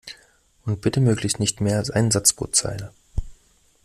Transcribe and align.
Und 0.65 0.81
bitte 0.81 0.99
möglichst 0.99 1.39
nicht 1.39 1.61
mehr 1.61 1.77
als 1.77 1.91
ein 1.91 2.09
Satz 2.09 2.33
pro 2.33 2.47
Zeile! 2.47 2.91